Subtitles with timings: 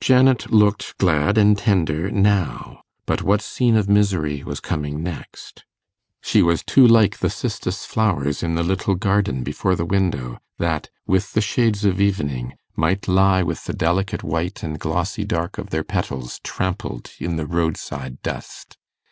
[0.00, 5.64] Janet looked glad and tender now but what scene of misery was coming next?
[6.20, 10.88] She was too like the cistus flowers in the little garden before the window, that,
[11.04, 15.70] with the shades of evening, might lie with the delicate white and glossy dark of
[15.70, 18.78] their petals trampled in the roadside dust.